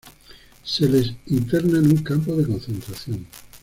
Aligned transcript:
Se 0.63 0.89
les 0.89 1.13
interna 1.27 1.77
en 1.77 1.85
un 1.91 1.97
campo 1.97 2.35
de 2.35 2.47
concentración. 2.47 3.27